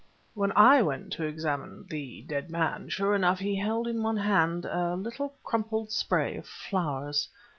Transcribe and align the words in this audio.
"When 0.33 0.51
I 0.55 0.81
went 0.81 1.13
to 1.13 1.25
examine 1.25 1.85
the 1.87 2.23
dead 2.23 2.49
man, 2.49 2.89
sure 2.89 3.13
enough 3.13 3.37
he 3.37 3.55
held 3.55 3.87
in 3.87 4.01
one 4.01 4.17
hand 4.17 4.65
a 4.65 4.95
little 4.95 5.35
crumpled 5.43 5.91
spray 5.91 6.37
of 6.37 6.47
flowers. 6.47 7.29